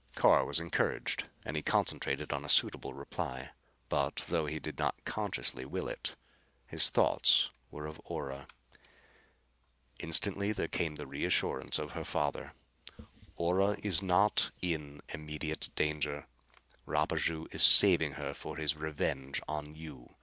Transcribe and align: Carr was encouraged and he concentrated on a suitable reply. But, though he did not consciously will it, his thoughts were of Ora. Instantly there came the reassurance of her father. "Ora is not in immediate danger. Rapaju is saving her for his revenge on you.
Carr 0.15 0.45
was 0.45 0.59
encouraged 0.59 1.29
and 1.45 1.55
he 1.55 1.61
concentrated 1.61 2.33
on 2.33 2.43
a 2.43 2.49
suitable 2.49 2.91
reply. 2.91 3.51
But, 3.87 4.25
though 4.29 4.47
he 4.47 4.57
did 4.57 4.79
not 4.79 4.95
consciously 5.05 5.63
will 5.63 5.87
it, 5.87 6.15
his 6.65 6.89
thoughts 6.89 7.51
were 7.69 7.85
of 7.85 8.01
Ora. 8.05 8.47
Instantly 9.99 10.53
there 10.53 10.67
came 10.67 10.95
the 10.95 11.05
reassurance 11.05 11.77
of 11.77 11.91
her 11.91 12.03
father. 12.03 12.53
"Ora 13.35 13.77
is 13.83 14.01
not 14.01 14.49
in 14.59 15.01
immediate 15.09 15.69
danger. 15.75 16.25
Rapaju 16.87 17.45
is 17.53 17.61
saving 17.61 18.13
her 18.13 18.33
for 18.33 18.57
his 18.57 18.75
revenge 18.75 19.39
on 19.47 19.75
you. 19.75 20.15